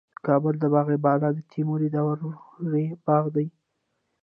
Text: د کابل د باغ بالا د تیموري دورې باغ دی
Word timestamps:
د 0.17 0.19
کابل 0.27 0.53
د 0.59 0.63
باغ 0.73 0.87
بالا 1.05 1.29
د 1.33 1.39
تیموري 1.51 1.87
دورې 1.95 2.85
باغ 3.05 3.23
دی 3.35 3.47